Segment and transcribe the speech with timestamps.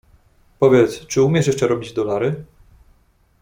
[0.59, 2.43] "Powiedz, czy umiesz jeszcze robić dolary?"